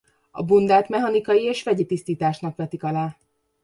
[0.31, 3.17] A bundát mechanikai és vegyi tisztításnak vetik alá.